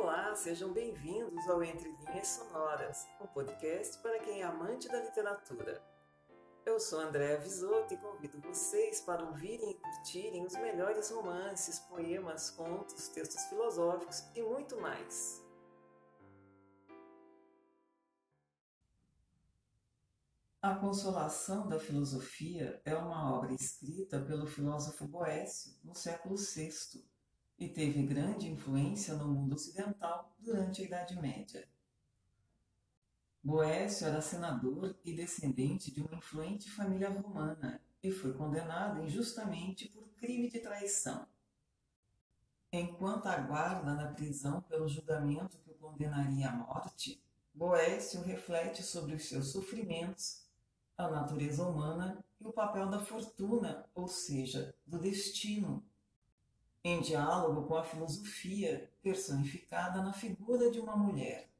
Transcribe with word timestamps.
Olá, 0.00 0.32
sejam 0.36 0.72
bem-vindos 0.72 1.48
ao 1.48 1.60
Entre 1.60 1.90
Linhas 1.90 2.28
Sonoras, 2.28 3.04
um 3.20 3.26
podcast 3.26 3.98
para 3.98 4.20
quem 4.20 4.42
é 4.42 4.44
amante 4.44 4.86
da 4.86 5.02
literatura. 5.02 5.82
Eu 6.64 6.78
sou 6.78 7.00
Andréa 7.00 7.36
Visoto 7.40 7.92
e 7.92 7.96
convido 7.96 8.40
vocês 8.40 9.00
para 9.00 9.24
ouvirem 9.24 9.72
e 9.72 9.74
curtirem 9.74 10.46
os 10.46 10.52
melhores 10.52 11.10
romances, 11.10 11.80
poemas, 11.80 12.48
contos, 12.48 13.08
textos 13.08 13.42
filosóficos 13.46 14.22
e 14.36 14.40
muito 14.40 14.80
mais. 14.80 15.44
A 20.62 20.76
Consolação 20.76 21.68
da 21.68 21.80
Filosofia 21.80 22.80
é 22.84 22.94
uma 22.94 23.36
obra 23.36 23.52
escrita 23.52 24.20
pelo 24.20 24.46
filósofo 24.46 25.08
Boécio 25.08 25.72
no 25.82 25.92
século 25.92 26.36
VI 26.36 27.17
e 27.58 27.68
teve 27.68 28.02
grande 28.06 28.48
influência 28.48 29.14
no 29.14 29.26
mundo 29.28 29.54
ocidental 29.54 30.32
durante 30.38 30.82
a 30.82 30.84
Idade 30.84 31.20
Média. 31.20 31.68
Boécio 33.42 34.06
era 34.06 34.20
senador 34.20 34.96
e 35.04 35.12
descendente 35.12 35.90
de 35.90 36.00
uma 36.00 36.14
influente 36.14 36.70
família 36.70 37.08
romana 37.08 37.80
e 38.02 38.12
foi 38.12 38.32
condenado 38.34 39.02
injustamente 39.02 39.88
por 39.88 40.08
crime 40.10 40.48
de 40.48 40.60
traição. 40.60 41.26
Enquanto 42.70 43.26
aguarda 43.26 43.94
na 43.94 44.12
prisão 44.12 44.60
pelo 44.62 44.88
julgamento 44.88 45.58
que 45.58 45.70
o 45.70 45.74
condenaria 45.74 46.50
à 46.50 46.52
morte, 46.52 47.20
Boécio 47.54 48.20
reflete 48.22 48.82
sobre 48.82 49.14
os 49.14 49.24
seus 49.24 49.48
sofrimentos, 49.48 50.46
a 50.96 51.08
natureza 51.08 51.66
humana 51.66 52.22
e 52.40 52.46
o 52.46 52.52
papel 52.52 52.88
da 52.88 53.00
fortuna, 53.00 53.88
ou 53.94 54.06
seja, 54.06 54.74
do 54.86 54.98
destino, 54.98 55.82
em 56.84 57.00
diálogo 57.00 57.66
com 57.66 57.76
a 57.76 57.84
filosofia 57.84 58.90
personificada 59.02 60.02
na 60.02 60.12
figura 60.12 60.70
de 60.70 60.80
uma 60.80 60.96
mulher. 60.96 61.50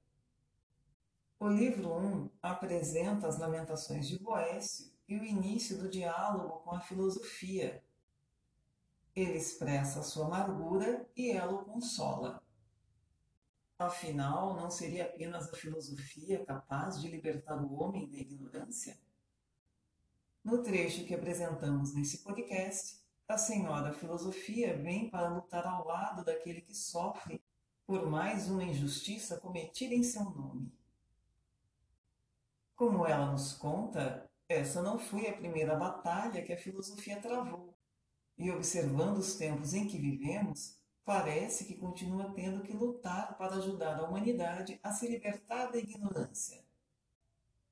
O 1.40 1.48
livro 1.48 1.92
1 1.92 2.30
apresenta 2.42 3.28
as 3.28 3.38
Lamentações 3.38 4.08
de 4.08 4.18
Boécio 4.18 4.90
e 5.08 5.16
o 5.16 5.24
início 5.24 5.78
do 5.78 5.88
diálogo 5.88 6.60
com 6.60 6.72
a 6.72 6.80
filosofia. 6.80 7.82
Ele 9.14 9.38
expressa 9.38 10.02
sua 10.02 10.26
amargura 10.26 11.08
e 11.16 11.30
ela 11.30 11.52
o 11.52 11.64
consola. 11.64 12.42
Afinal, 13.78 14.54
não 14.54 14.70
seria 14.70 15.04
apenas 15.04 15.48
a 15.52 15.56
filosofia 15.56 16.44
capaz 16.44 17.00
de 17.00 17.08
libertar 17.08 17.62
o 17.62 17.80
homem 17.80 18.08
da 18.08 18.16
ignorância? 18.16 18.98
No 20.42 20.62
trecho 20.62 21.04
que 21.04 21.14
apresentamos 21.14 21.94
nesse 21.94 22.18
podcast, 22.18 22.98
a 23.28 23.36
senhora 23.36 23.92
filosofia 23.92 24.74
vem 24.74 25.10
para 25.10 25.28
lutar 25.28 25.66
ao 25.66 25.86
lado 25.86 26.24
daquele 26.24 26.62
que 26.62 26.74
sofre 26.74 27.42
por 27.86 28.08
mais 28.08 28.48
uma 28.48 28.64
injustiça 28.64 29.38
cometida 29.38 29.94
em 29.94 30.02
seu 30.02 30.24
nome. 30.24 30.72
Como 32.74 33.06
ela 33.06 33.30
nos 33.30 33.52
conta, 33.52 34.28
essa 34.48 34.80
não 34.80 34.98
foi 34.98 35.28
a 35.28 35.36
primeira 35.36 35.76
batalha 35.76 36.42
que 36.42 36.54
a 36.54 36.56
filosofia 36.56 37.20
travou. 37.20 37.76
E 38.38 38.50
observando 38.50 39.18
os 39.18 39.34
tempos 39.34 39.74
em 39.74 39.86
que 39.86 39.98
vivemos, 39.98 40.78
parece 41.04 41.66
que 41.66 41.76
continua 41.76 42.32
tendo 42.32 42.62
que 42.62 42.72
lutar 42.72 43.36
para 43.36 43.56
ajudar 43.56 43.98
a 43.98 44.04
humanidade 44.04 44.80
a 44.82 44.92
se 44.92 45.06
libertar 45.06 45.70
da 45.70 45.78
ignorância. 45.78 46.64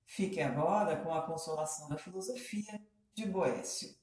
Fique 0.05 0.41
agora 0.41 1.03
com 1.03 1.15
a 1.15 1.23
consolação 1.23 1.89
da 1.89 1.97
filosofia 1.97 2.81
de 3.15 3.27
Boécio. 3.27 3.95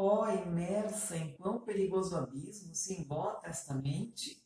Ó, 0.00 0.22
oh, 0.22 0.30
imersa 0.30 1.16
em 1.16 1.36
quão 1.36 1.60
perigoso 1.60 2.16
abismo 2.16 2.72
se 2.72 3.00
embota 3.00 3.48
esta 3.48 3.74
mente, 3.74 4.40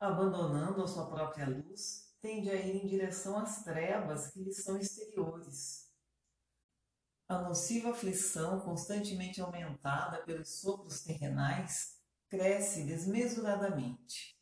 abandonando 0.00 0.82
a 0.82 0.88
sua 0.88 1.08
própria 1.08 1.48
luz, 1.48 2.12
tende 2.20 2.50
a 2.50 2.56
ir 2.56 2.82
em 2.82 2.88
direção 2.88 3.38
às 3.38 3.62
trevas 3.62 4.32
que 4.32 4.42
lhe 4.42 4.52
são 4.52 4.76
exteriores. 4.76 5.88
A 7.28 7.38
nociva 7.42 7.90
aflição, 7.90 8.58
constantemente 8.58 9.40
aumentada 9.40 10.20
pelos 10.24 10.48
sopros 10.48 11.04
terrenais, 11.04 12.00
cresce 12.28 12.82
desmesuradamente. 12.82 14.36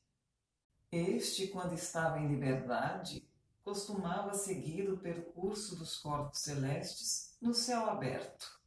Este, 0.91 1.49
quando 1.49 1.75
estava 1.75 2.19
em 2.19 2.29
liberdade, 2.29 3.29
costumava 3.63 4.33
seguir 4.33 4.91
o 4.91 4.99
percurso 4.99 5.77
dos 5.77 5.99
corpos 5.99 6.39
celestes 6.39 7.37
no 7.43 7.53
céu 7.53 7.91
aberto 7.91 8.64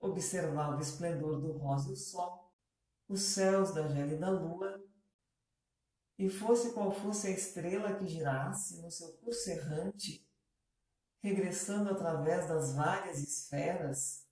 observava 0.00 0.76
o 0.76 0.80
esplendor 0.80 1.40
do 1.40 1.52
rosa 1.52 1.90
e 1.90 1.92
o 1.92 1.96
sol, 1.96 2.50
os 3.06 3.20
céus 3.20 3.72
da 3.72 3.86
gélida 3.88 4.30
lua, 4.30 4.82
e 6.18 6.28
fosse 6.28 6.72
qual 6.72 6.92
fosse 6.92 7.28
a 7.28 7.30
estrela 7.30 7.96
que 7.96 8.06
girasse 8.06 8.80
no 8.82 8.90
seu 8.90 9.12
curso 9.18 9.50
errante, 9.50 10.26
regressando 11.22 11.90
através 11.90 12.48
das 12.48 12.74
várias 12.74 13.18
esferas, 13.18 14.26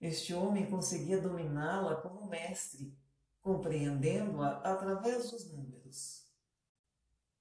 este 0.00 0.32
homem 0.32 0.70
conseguia 0.70 1.20
dominá-la 1.20 2.00
como 2.00 2.26
mestre, 2.28 2.96
compreendendo-a 3.40 4.58
através 4.58 5.30
dos 5.30 5.50
números. 5.52 6.28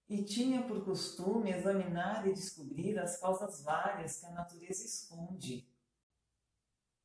E 0.10 0.24
tinha 0.24 0.66
por 0.66 0.84
costume 0.86 1.52
examinar 1.52 2.26
e 2.28 2.34
descobrir 2.34 2.98
as 2.98 3.20
causas 3.20 3.62
várias 3.62 4.20
que 4.20 4.26
a 4.26 4.32
natureza 4.32 4.86
esconde 4.86 5.70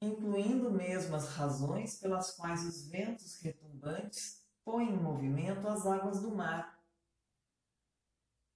incluindo 0.02 0.68
mesmo 0.68 1.14
as 1.14 1.28
razões 1.28 2.00
pelas 2.00 2.32
quais 2.32 2.64
os 2.64 2.88
ventos 2.88 3.36
retumbantes 3.40 4.44
põem 4.64 4.90
em 4.90 5.00
movimento 5.00 5.68
as 5.68 5.86
águas 5.86 6.20
do 6.20 6.34
mar, 6.34 6.82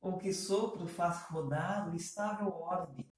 ou 0.00 0.18
que 0.18 0.32
sopro 0.32 0.88
faz 0.88 1.22
rodar 1.28 1.88
o 1.88 1.94
estável 1.94 2.48
orbe. 2.48 3.08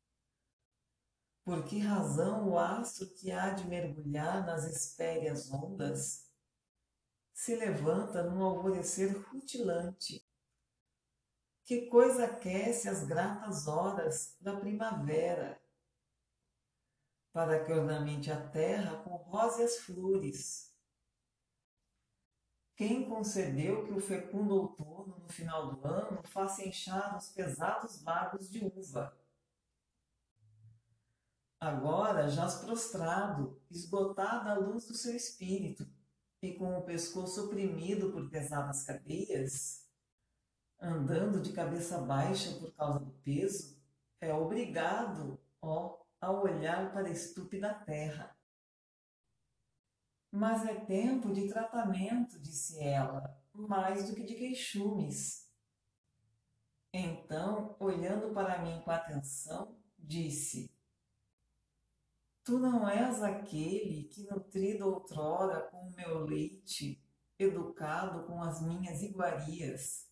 Por 1.43 1.65
que 1.65 1.79
razão 1.79 2.51
o 2.51 2.59
astro 2.59 3.09
que 3.15 3.33
há 3.33 3.51
de 3.51 3.67
mergulhar 3.67 4.45
nas 4.45 4.65
espéreas 4.65 5.51
ondas 5.51 6.31
se 7.33 7.57
levanta 7.57 8.23
num 8.23 8.45
alvorecer 8.45 9.19
rutilante? 9.29 10.23
Que 11.65 11.87
coisa 11.87 12.27
aquece 12.27 12.91
as 12.91 13.05
gratas 13.05 13.67
horas 13.67 14.37
da 14.39 14.55
primavera? 14.59 15.59
Para 17.33 17.65
que 17.65 17.73
ornamente 17.73 18.31
a 18.31 18.49
terra 18.49 18.97
com 19.03 19.17
róseas 19.17 19.79
flores. 19.79 20.75
Quem 22.77 23.09
concedeu 23.09 23.85
que 23.85 23.93
o 23.93 24.01
fecundo 24.01 24.55
outono, 24.55 25.19
no 25.19 25.29
final 25.29 25.75
do 25.75 25.87
ano, 25.87 26.23
faça 26.25 26.65
inchar 26.65 27.17
os 27.17 27.29
pesados 27.29 28.01
vagos 28.03 28.49
de 28.49 28.65
uva? 28.65 29.17
Agora 31.61 32.29
jaz 32.29 32.57
prostrado, 32.57 33.61
esgotada 33.69 34.53
a 34.53 34.59
luz 34.59 34.87
do 34.87 34.95
seu 34.95 35.17
espírito, 35.17 35.85
e 36.41 36.55
com 36.55 36.79
o 36.79 36.83
pescoço 36.83 37.47
oprimido 37.47 38.13
por 38.13 38.31
pesadas 38.31 38.85
cadeias, 38.85 39.85
andando 40.81 41.41
de 41.41 41.53
cabeça 41.53 41.99
baixa 41.99 42.55
por 42.61 42.73
causa 42.75 43.01
do 43.01 43.11
peso, 43.25 43.77
é 44.21 44.33
obrigado, 44.33 45.37
ó, 45.61 45.99
ao 46.21 46.43
olhar 46.43 46.93
para 46.93 47.09
a 47.09 47.13
estúpida 47.13 47.73
terra. 47.75 48.37
Mas 50.31 50.67
é 50.67 50.75
tempo 50.75 51.33
de 51.33 51.49
tratamento, 51.49 52.39
disse 52.39 52.79
ela, 52.81 53.37
mais 53.55 54.09
do 54.09 54.15
que 54.15 54.25
de 54.25 54.35
queixumes. 54.35 55.49
Então, 56.93 57.77
olhando 57.79 58.33
para 58.33 58.63
mim 58.63 58.81
com 58.83 58.91
atenção, 58.91 59.79
disse: 59.99 60.71
Tu 62.45 62.59
não 62.59 62.89
és 62.89 63.23
aquele 63.23 64.05
que, 64.05 64.27
nutrido 64.31 64.87
outrora 64.87 65.63
com 65.71 65.89
o 65.89 65.91
meu 65.93 66.25
leite, 66.25 67.03
educado 67.39 68.27
com 68.27 68.43
as 68.43 68.63
minhas 68.63 69.03
iguarias, 69.03 70.09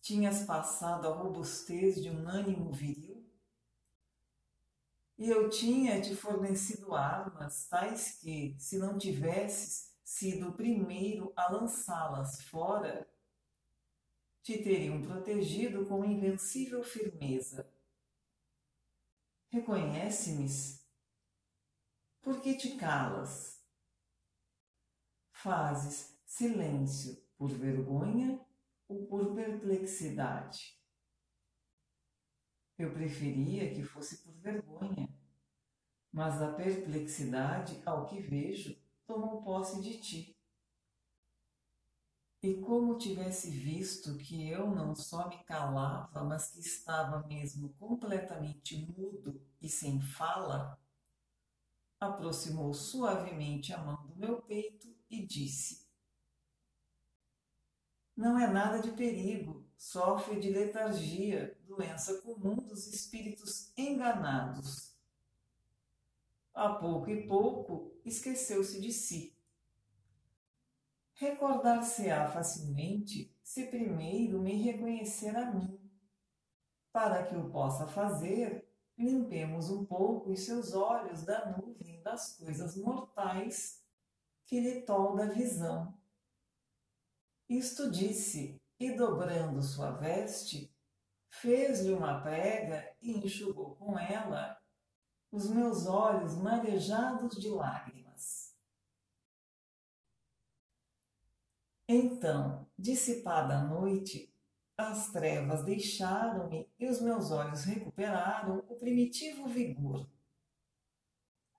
tinhas 0.00 0.44
passado 0.44 1.06
a 1.06 1.14
robustez 1.14 2.02
de 2.02 2.10
um 2.10 2.26
ânimo 2.26 2.72
viril? 2.72 3.11
E 5.22 5.30
eu 5.30 5.48
tinha 5.48 6.00
te 6.00 6.16
fornecido 6.16 6.96
armas 6.96 7.68
tais 7.68 8.18
que, 8.20 8.56
se 8.58 8.76
não 8.76 8.98
tivesses 8.98 9.94
sido 10.02 10.48
o 10.48 10.52
primeiro 10.52 11.32
a 11.36 11.48
lançá-las 11.48 12.42
fora, 12.42 13.08
te 14.42 14.60
teriam 14.60 15.00
protegido 15.00 15.86
com 15.86 16.04
invencível 16.04 16.82
firmeza. 16.82 17.72
Reconhece-me? 19.48 20.48
Por 22.20 22.40
que 22.40 22.56
te 22.56 22.76
calas? 22.76 23.64
Fazes 25.30 26.18
silêncio 26.26 27.24
por 27.38 27.48
vergonha 27.48 28.44
ou 28.88 29.06
por 29.06 29.32
perplexidade? 29.36 30.81
Eu 32.78 32.92
preferia 32.92 33.72
que 33.72 33.82
fosse 33.82 34.18
por 34.18 34.34
vergonha, 34.34 35.08
mas 36.12 36.40
a 36.42 36.52
perplexidade, 36.52 37.80
ao 37.86 38.06
que 38.06 38.20
vejo, 38.20 38.76
tomou 39.06 39.42
posse 39.42 39.80
de 39.80 39.98
ti. 39.98 40.36
E 42.42 42.54
como 42.60 42.98
tivesse 42.98 43.50
visto 43.50 44.16
que 44.16 44.48
eu 44.48 44.68
não 44.68 44.96
só 44.96 45.28
me 45.28 45.44
calava, 45.44 46.24
mas 46.24 46.50
que 46.50 46.58
estava 46.58 47.24
mesmo 47.28 47.72
completamente 47.74 48.76
mudo 48.84 49.40
e 49.60 49.68
sem 49.68 50.00
fala, 50.00 50.76
aproximou 52.00 52.74
suavemente 52.74 53.72
a 53.72 53.78
mão 53.78 54.04
do 54.08 54.16
meu 54.16 54.42
peito 54.42 54.92
e 55.08 55.24
disse: 55.24 55.86
Não 58.16 58.36
é 58.36 58.48
nada 58.48 58.80
de 58.80 58.90
perigo, 58.90 59.61
sofre 59.76 60.38
de 60.38 60.50
letargia, 60.50 61.58
doença 61.64 62.20
comum 62.22 62.56
dos 62.56 62.86
espíritos 62.86 63.72
enganados. 63.76 64.96
A 66.54 66.68
pouco 66.68 67.10
e 67.10 67.26
pouco 67.26 67.92
esqueceu-se 68.04 68.80
de 68.80 68.92
si. 68.92 69.36
Recordar-se-á 71.14 72.30
facilmente 72.30 73.34
se 73.42 73.66
primeiro 73.66 74.40
me 74.40 74.56
reconhecer 74.62 75.36
a 75.36 75.50
mim. 75.50 75.78
Para 76.92 77.24
que 77.24 77.36
o 77.36 77.50
possa 77.50 77.86
fazer, 77.86 78.68
limpemos 78.98 79.70
um 79.70 79.84
pouco 79.84 80.30
os 80.30 80.40
seus 80.40 80.74
olhos 80.74 81.22
da 81.24 81.56
nuvem 81.56 82.02
das 82.02 82.36
coisas 82.36 82.76
mortais 82.76 83.82
que 84.44 84.60
lhe 84.60 84.82
tolda 84.82 85.24
a 85.24 85.32
visão. 85.32 85.96
Isto 87.48 87.90
disse, 87.90 88.61
e 88.82 88.96
dobrando 88.96 89.62
sua 89.62 89.92
veste, 89.92 90.74
fez-lhe 91.28 91.92
uma 91.92 92.20
prega 92.20 92.84
e 93.00 93.12
enxugou 93.12 93.76
com 93.76 93.96
ela 93.96 94.60
os 95.30 95.48
meus 95.48 95.86
olhos 95.86 96.34
marejados 96.34 97.36
de 97.36 97.48
lágrimas. 97.48 98.56
Então, 101.88 102.68
dissipada 102.76 103.58
a 103.58 103.64
noite, 103.64 104.34
as 104.76 105.12
trevas 105.12 105.64
deixaram-me 105.64 106.68
e 106.76 106.88
os 106.88 107.00
meus 107.00 107.30
olhos 107.30 107.64
recuperaram 107.64 108.64
o 108.68 108.76
primitivo 108.76 109.46
vigor. 109.46 110.10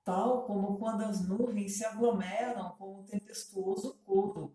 Tal 0.03 0.45
como 0.45 0.77
quando 0.77 1.03
as 1.03 1.25
nuvens 1.25 1.77
se 1.77 1.85
aglomeram 1.85 2.75
com 2.75 2.99
o 2.99 3.03
tempestuoso 3.05 3.97
coro. 4.03 4.53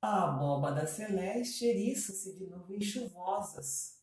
A 0.00 0.24
abóbada 0.24 0.86
celeste 0.86 1.66
eriça-se 1.66 2.36
de 2.36 2.46
nuvens 2.46 2.84
chuvosas. 2.84 3.98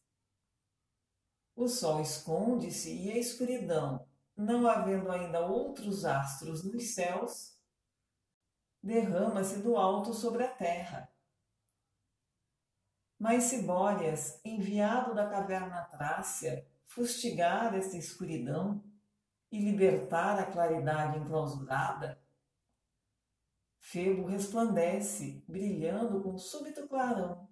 O 1.56 1.68
sol 1.68 2.02
esconde-se 2.02 2.94
e 2.94 3.12
a 3.12 3.18
escuridão, 3.18 4.06
não 4.36 4.68
havendo 4.68 5.12
ainda 5.12 5.46
outros 5.46 6.04
astros 6.04 6.64
nos 6.64 6.94
céus, 6.94 7.58
derrama-se 8.84 9.62
do 9.62 9.78
alto 9.78 10.14
sobre 10.14 10.44
a 10.44 10.50
terra 10.50 11.10
mas 13.18 13.46
Cibórias, 13.46 14.40
enviado 14.44 15.16
da 15.16 15.28
caverna 15.28 15.84
Trácia, 15.86 16.68
fustigar 16.84 17.74
esta 17.74 17.98
escuridão 17.98 18.84
e 19.52 19.60
libertar 19.60 20.38
a 20.38 20.46
claridade 20.46 21.18
enclausurada, 21.18 22.22
Febo 23.88 24.26
resplandece, 24.26 25.44
brilhando 25.48 26.24
com 26.24 26.40
súbito 26.40 26.88
clarão, 26.88 27.48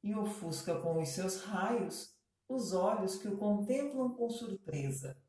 e 0.00 0.14
ofusca 0.14 0.80
com 0.80 1.02
os 1.02 1.08
seus 1.08 1.42
raios 1.42 2.16
os 2.48 2.72
olhos 2.72 3.18
que 3.18 3.26
o 3.26 3.36
contemplam 3.36 4.14
com 4.14 4.30
surpresa. 4.30 5.20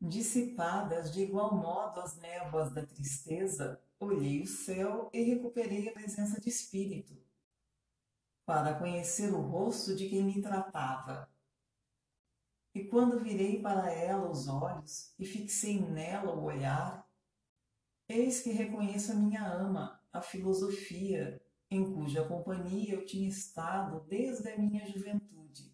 Dissipadas 0.00 1.12
de 1.12 1.22
igual 1.22 1.56
modo 1.56 1.98
as 1.98 2.16
névoas 2.16 2.72
da 2.72 2.86
tristeza, 2.86 3.82
olhei 3.98 4.42
o 4.42 4.46
céu 4.46 5.10
e 5.12 5.20
recuperei 5.20 5.88
a 5.88 5.92
presença 5.92 6.40
de 6.40 6.48
espírito, 6.48 7.20
para 8.46 8.78
conhecer 8.78 9.34
o 9.34 9.40
rosto 9.40 9.96
de 9.96 10.08
quem 10.08 10.22
me 10.22 10.40
tratava. 10.40 11.33
E 12.74 12.84
quando 12.84 13.22
virei 13.22 13.62
para 13.62 13.92
ela 13.92 14.28
os 14.28 14.48
olhos 14.48 15.14
e 15.18 15.24
fixei 15.24 15.80
nela 15.80 16.34
o 16.34 16.42
olhar, 16.44 17.08
eis 18.08 18.40
que 18.40 18.50
reconheço 18.50 19.12
a 19.12 19.14
minha 19.14 19.46
ama, 19.46 20.02
a 20.12 20.20
filosofia, 20.20 21.40
em 21.70 21.94
cuja 21.94 22.26
companhia 22.26 22.94
eu 22.94 23.06
tinha 23.06 23.28
estado 23.28 24.00
desde 24.08 24.48
a 24.48 24.58
minha 24.58 24.86
juventude. 24.86 25.72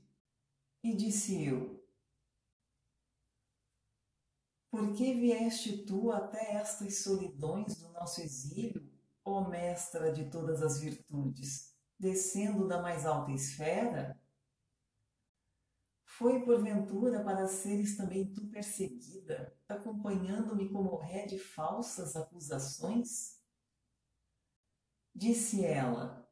E 0.83 0.95
disse 0.95 1.43
eu: 1.45 1.81
por 4.71 4.93
que 4.93 5.15
vieste 5.15 5.79
tu 5.79 6.13
até 6.13 6.53
estas 6.53 6.99
solidões 6.99 7.75
do 7.77 7.89
nosso 7.89 8.21
exílio, 8.21 8.89
ó 9.25 9.49
mestra 9.49 10.13
de 10.13 10.31
todas 10.31 10.63
as 10.63 10.79
virtudes, 10.79 11.75
descendo 11.99 12.69
da 12.69 12.81
mais 12.81 13.05
alta 13.05 13.33
esfera? 13.33 14.20
Foi 16.21 16.39
porventura 16.45 17.25
para 17.25 17.49
seres 17.49 17.97
também 17.97 18.31
tu 18.31 18.47
perseguida, 18.49 19.57
acompanhando-me 19.67 20.69
como 20.69 20.99
ré 20.99 21.25
de 21.25 21.39
falsas 21.39 22.15
acusações? 22.15 23.41
Disse 25.15 25.65
ela: 25.65 26.31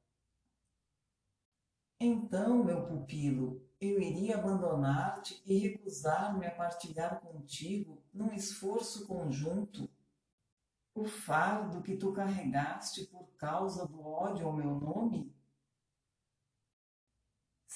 Então, 1.98 2.62
meu 2.62 2.86
pupilo, 2.86 3.66
eu 3.80 3.98
iria 3.98 4.36
abandonar-te 4.36 5.42
e 5.46 5.56
recusar-me 5.56 6.46
a 6.46 6.54
partilhar 6.54 7.22
contigo, 7.22 8.02
num 8.12 8.34
esforço 8.34 9.06
conjunto, 9.06 9.88
o 10.94 11.06
fardo 11.06 11.80
que 11.80 11.96
tu 11.96 12.12
carregaste 12.12 13.06
por 13.06 13.26
causa 13.38 13.86
do 13.86 14.02
ódio 14.02 14.48
ao 14.48 14.52
meu 14.52 14.74
nome? 14.78 15.34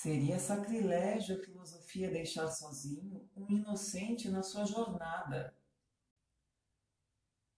Seria 0.02 0.37
sacrilégio 0.37 1.37
a 1.37 1.44
filosofia 1.44 2.10
deixar 2.10 2.49
sozinho 2.49 3.31
um 3.37 3.49
inocente 3.49 4.28
na 4.28 4.43
sua 4.43 4.64
jornada. 4.64 5.56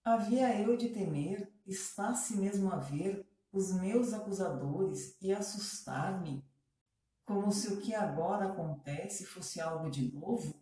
Havia 0.03 0.61
eu 0.61 0.77
de 0.77 0.89
temer, 0.89 1.51
está-se 1.65 2.37
mesmo 2.37 2.71
a 2.71 2.75
ver, 2.75 3.27
os 3.51 3.73
meus 3.73 4.13
acusadores 4.13 5.19
e 5.19 5.33
assustar-me 5.33 6.45
como 7.25 7.51
se 7.51 7.73
o 7.73 7.81
que 7.81 7.95
agora 7.95 8.45
acontece 8.45 9.25
fosse 9.25 9.59
algo 9.59 9.89
de 9.89 10.13
novo? 10.13 10.53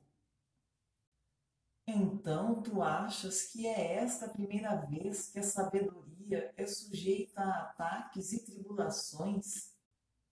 Então 1.86 2.63
tu 2.63 2.81
achas 2.81 3.47
que 3.47 3.68
é 3.68 3.95
esta 3.95 4.27
a 4.27 4.29
primeira 4.29 4.74
vez 4.77 5.27
que 5.27 5.39
a 5.39 5.43
sabedoria 5.43 6.53
é 6.55 6.65
sujeita 6.65 7.41
a 7.41 7.63
ataques 7.63 8.31
e 8.31 8.46
tribulações 8.46 9.73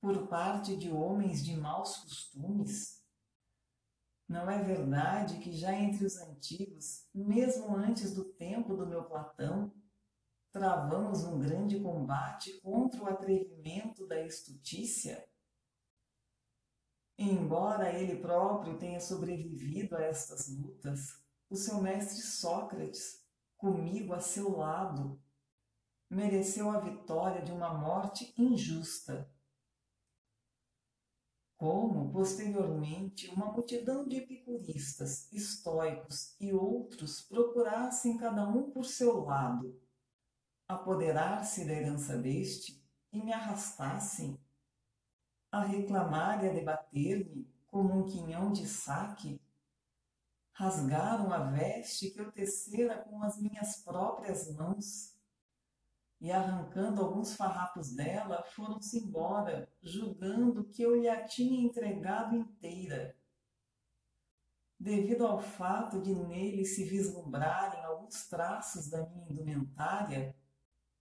por 0.02 0.28
parte 0.28 0.76
de 0.76 0.92
homens 0.92 1.46
de 1.46 1.56
maus 1.56 1.98
costumes? 1.98 3.02
Não 4.28 4.50
é 4.50 4.64
verdade 4.64 5.38
que 5.40 5.54
já 5.54 5.74
entre 5.74 6.06
os 6.06 6.18
antigos, 6.18 7.08
mesmo 7.14 7.76
antes 7.76 8.14
do 8.14 8.26
tempo 8.26 8.76
do 8.76 8.88
meu 8.88 9.04
Platão, 9.04 9.72
travamos 10.52 11.24
um 11.24 11.40
grande 11.40 11.80
combate 11.80 12.60
contra 12.62 13.02
o 13.02 13.08
atrevimento 13.08 14.08
da 14.08 14.20
estutícia? 14.22 15.26
Embora 17.18 17.94
ele 17.94 18.20
próprio 18.20 18.78
tenha 18.78 19.00
sobrevivido 19.00 19.96
a 19.96 20.02
estas 20.02 20.48
lutas, 20.50 21.24
o 21.50 21.56
seu 21.56 21.80
mestre 21.80 22.22
Sócrates, 22.22 23.24
comigo 23.56 24.14
a 24.14 24.20
seu 24.20 24.58
lado, 24.58 25.22
mereceu 26.10 26.72
a 26.72 26.80
vitória 26.80 27.42
de 27.42 27.52
uma 27.52 27.74
morte 27.74 28.34
injusta. 28.38 29.31
Como, 31.62 32.12
posteriormente, 32.12 33.30
uma 33.30 33.52
multidão 33.52 34.08
de 34.08 34.16
epicuristas, 34.16 35.32
estoicos 35.32 36.36
e 36.40 36.52
outros 36.52 37.22
procurassem 37.22 38.18
cada 38.18 38.48
um 38.50 38.72
por 38.72 38.84
seu 38.84 39.24
lado. 39.24 39.80
Apoderar-se 40.68 41.64
da 41.64 41.74
herança 41.74 42.18
deste 42.18 42.84
e 43.14 43.24
me 43.24 43.32
arrastassem 43.32 44.40
a 45.52 45.62
reclamar 45.62 46.44
e 46.44 46.50
a 46.50 46.52
debater-me 46.52 47.48
como 47.68 47.94
um 47.94 48.06
quinhão 48.08 48.52
de 48.52 48.66
saque, 48.66 49.40
rasgaram 50.54 51.32
a 51.32 51.52
veste 51.52 52.10
que 52.10 52.22
eu 52.22 52.32
tecera 52.32 53.04
com 53.04 53.22
as 53.22 53.40
minhas 53.40 53.76
próprias 53.84 54.52
mãos 54.56 55.11
e, 56.22 56.32
arrancando 56.32 57.02
alguns 57.02 57.36
farrapos 57.36 57.96
dela, 57.96 58.44
foram-se 58.44 59.00
embora, 59.00 59.68
julgando 59.82 60.64
que 60.66 60.84
eu 60.84 60.96
lhe 60.96 61.10
a 61.10 61.26
tinha 61.26 61.66
entregado 61.66 62.36
inteira. 62.36 63.18
Devido 64.80 65.26
ao 65.26 65.42
fato 65.42 66.00
de 66.00 66.14
nele 66.14 66.64
se 66.64 66.84
vislumbrarem 66.84 67.84
alguns 67.84 68.28
traços 68.28 68.88
da 68.88 69.04
minha 69.10 69.32
indumentária, 69.32 70.36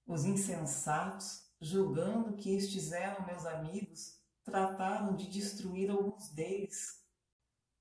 os 0.07 0.25
insensatos, 0.25 1.47
julgando 1.61 2.37
que 2.37 2.55
estes 2.57 2.91
eram 2.91 3.27
meus 3.27 3.45
amigos, 3.45 4.19
trataram 4.43 5.15
de 5.15 5.29
destruir 5.29 5.91
alguns 5.91 6.31
deles, 6.31 7.05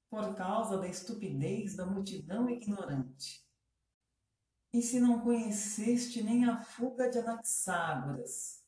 por 0.09 0.35
causa 0.35 0.77
da 0.77 0.87
estupidez 0.87 1.75
da 1.75 1.85
multidão 1.85 2.49
ignorante. 2.49 3.48
E 4.71 4.81
se 4.81 4.99
não 4.99 5.21
conheceste 5.21 6.21
nem 6.23 6.45
a 6.45 6.61
fuga 6.61 7.09
de 7.09 7.17
Anaxágoras, 7.17 8.63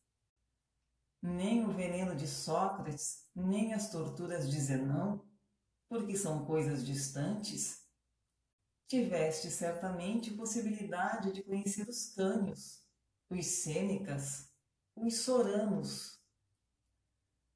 nem 1.21 1.63
o 1.63 1.71
veneno 1.71 2.15
de 2.15 2.27
Sócrates, 2.27 3.29
nem 3.35 3.73
as 3.73 3.91
torturas 3.91 4.49
de 4.49 4.59
Zenão, 4.59 5.23
porque 5.87 6.17
são 6.17 6.43
coisas 6.45 6.83
distantes, 6.83 7.85
tiveste 8.87 9.51
certamente 9.51 10.33
possibilidade 10.33 11.31
de 11.31 11.43
conhecer 11.43 11.87
os 11.87 12.13
cânios, 12.15 12.83
os 13.29 13.45
cênicas, 13.45 14.51
os 14.95 15.17
soranos, 15.19 16.19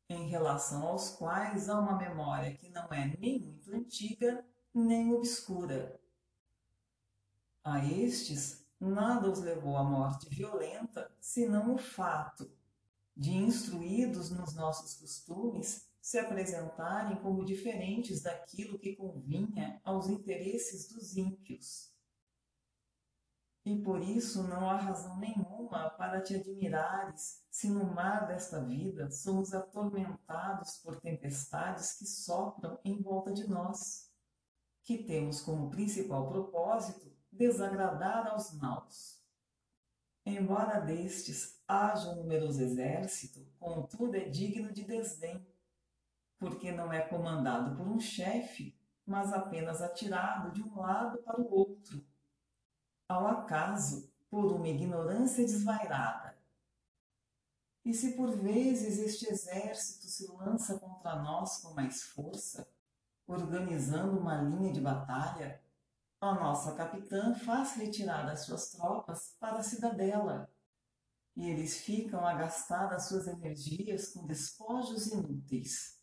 em 0.07 0.27
relação 0.27 0.85
aos 0.85 1.09
quais 1.09 1.67
há 1.67 1.79
uma 1.79 1.97
memória 1.97 2.55
que 2.55 2.69
não 2.69 2.85
é 2.93 3.07
nem 3.17 3.39
muito 3.39 3.73
antiga 3.73 4.45
nem 4.71 5.11
obscura. 5.13 5.99
A 7.65 7.83
estes, 7.83 8.63
nada 8.79 9.27
os 9.27 9.39
levou 9.39 9.75
à 9.75 9.83
morte 9.83 10.29
violenta, 10.29 11.11
senão 11.19 11.73
o 11.73 11.79
fato 11.79 12.47
de, 13.17 13.31
instruídos 13.31 14.29
nos 14.29 14.53
nossos 14.53 14.93
costumes, 14.93 15.89
se 15.99 16.19
apresentarem 16.19 17.17
como 17.23 17.43
diferentes 17.43 18.21
daquilo 18.21 18.77
que 18.77 18.95
convinha 18.95 19.81
aos 19.83 20.07
interesses 20.07 20.87
dos 20.89 21.17
ímpios. 21.17 21.91
E 23.65 23.81
por 23.81 23.99
isso 23.99 24.43
não 24.43 24.69
há 24.69 24.77
razão 24.77 25.17
nenhuma 25.17 25.89
para 25.89 26.21
te 26.21 26.35
admirares 26.35 27.43
se 27.49 27.67
no 27.67 27.83
mar 27.83 28.27
desta 28.27 28.63
vida 28.63 29.09
somos 29.09 29.55
atormentados 29.55 30.77
por 30.83 31.01
tempestades 31.01 31.93
que 31.93 32.05
sopram 32.05 32.77
em 32.85 33.01
volta 33.01 33.33
de 33.33 33.49
nós, 33.49 34.11
que 34.83 34.99
temos 34.99 35.41
como 35.41 35.71
principal 35.71 36.29
propósito 36.29 37.14
desagradar 37.37 38.27
aos 38.27 38.53
maus. 38.53 39.21
Embora 40.25 40.79
destes 40.79 41.61
haja 41.67 42.09
um 42.09 42.15
numeroso 42.15 42.61
exército, 42.61 43.45
contudo 43.59 44.15
é 44.15 44.25
digno 44.25 44.71
de 44.71 44.83
desdém, 44.83 45.45
porque 46.37 46.71
não 46.71 46.91
é 46.91 47.01
comandado 47.01 47.75
por 47.75 47.87
um 47.87 47.99
chefe, 47.99 48.75
mas 49.05 49.31
apenas 49.31 49.81
atirado 49.81 50.51
de 50.51 50.63
um 50.63 50.79
lado 50.79 51.19
para 51.19 51.39
o 51.39 51.53
outro 51.53 52.03
ao 53.07 53.27
acaso 53.27 54.11
por 54.29 54.51
uma 54.51 54.67
ignorância 54.67 55.45
desvairada. 55.45 56.35
E 57.83 57.93
se 57.93 58.13
por 58.13 58.35
vezes 58.35 58.97
este 58.97 59.29
exército 59.29 60.07
se 60.07 60.27
lança 60.31 60.79
contra 60.79 61.15
nós 61.21 61.57
com 61.57 61.73
mais 61.73 62.01
força, 62.01 62.67
organizando 63.27 64.19
uma 64.19 64.41
linha 64.41 64.73
de 64.73 64.81
batalha, 64.81 65.61
a 66.25 66.35
nossa 66.35 66.73
capitã 66.73 67.35
faz 67.35 67.75
retirar 67.75 68.27
as 68.29 68.45
suas 68.45 68.71
tropas 68.71 69.35
para 69.39 69.57
a 69.57 69.63
cidadela, 69.63 70.51
e 71.35 71.49
eles 71.49 71.79
ficam 71.81 72.25
a 72.25 72.33
gastar 72.33 72.93
as 72.93 73.07
suas 73.07 73.27
energias 73.27 74.13
com 74.13 74.25
despojos 74.25 75.07
inúteis. 75.07 76.01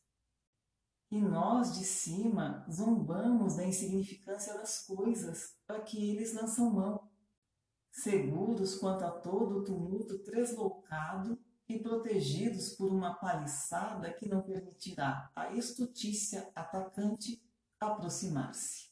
E 1.10 1.20
nós 1.20 1.74
de 1.76 1.84
cima 1.84 2.66
zombamos 2.70 3.56
da 3.56 3.64
insignificância 3.64 4.54
das 4.54 4.86
coisas 4.86 5.56
a 5.68 5.80
que 5.80 6.10
eles 6.10 6.34
lançam 6.34 6.70
mão, 6.70 7.10
seguros 7.90 8.76
quanto 8.76 9.04
a 9.04 9.10
todo 9.10 9.58
o 9.58 9.64
tumulto 9.64 10.18
tresloucado 10.22 11.38
e 11.68 11.78
protegidos 11.78 12.70
por 12.70 12.90
uma 12.90 13.14
paliçada 13.14 14.12
que 14.12 14.28
não 14.28 14.42
permitirá 14.42 15.30
à 15.34 15.52
estutícia 15.52 16.50
atacante 16.54 17.42
aproximar-se. 17.80 18.91